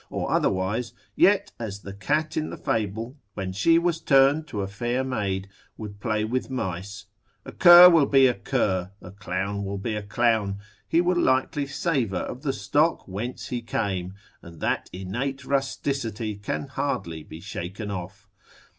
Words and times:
or 0.09 0.31
otherwise, 0.31 0.93
yet 1.15 1.51
as 1.59 1.81
the 1.81 1.93
cat 1.93 2.35
in 2.35 2.49
the 2.49 2.57
fable, 2.57 3.15
when 3.35 3.53
she 3.53 3.77
was 3.77 4.01
turned 4.01 4.47
to 4.47 4.61
a 4.63 4.67
fair 4.67 5.03
maid, 5.03 5.47
would 5.77 5.99
play 5.99 6.23
with 6.25 6.49
mice; 6.49 7.05
a 7.45 7.51
cur 7.51 7.87
will 7.87 8.07
be 8.07 8.25
a 8.25 8.33
cur, 8.33 8.89
a 8.99 9.11
clown 9.11 9.63
will 9.63 9.77
be 9.77 9.93
a 9.93 10.01
clown, 10.01 10.57
he 10.87 11.01
will 11.01 11.21
likely 11.21 11.67
savour 11.67 12.21
of 12.21 12.41
the 12.41 12.51
stock 12.51 13.07
whence 13.07 13.49
he 13.49 13.61
came, 13.61 14.15
and 14.41 14.59
that 14.59 14.89
innate 14.91 15.45
rusticity 15.45 16.35
can 16.35 16.65
hardly 16.65 17.21
be 17.21 17.39
shaken 17.39 17.91
off. 17.91 18.27